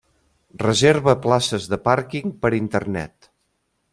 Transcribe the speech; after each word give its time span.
Reserva 0.61 1.15
places 1.25 1.69
de 1.75 1.79
pàrquing 1.89 2.33
per 2.45 2.53
Internet. 2.63 3.33